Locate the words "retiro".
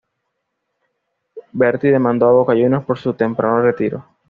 3.61-4.03